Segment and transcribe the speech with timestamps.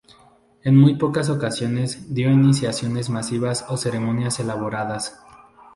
[0.63, 5.21] En muy pocas ocasiones dio iniciaciones masivas o ceremonias elaboradas.